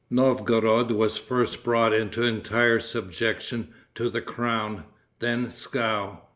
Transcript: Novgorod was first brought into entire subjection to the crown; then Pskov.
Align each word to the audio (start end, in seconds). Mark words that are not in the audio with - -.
Novgorod 0.09 0.89
was 0.91 1.19
first 1.19 1.63
brought 1.63 1.93
into 1.93 2.23
entire 2.23 2.79
subjection 2.79 3.67
to 3.93 4.09
the 4.09 4.19
crown; 4.19 4.85
then 5.19 5.45
Pskov. 5.49 6.21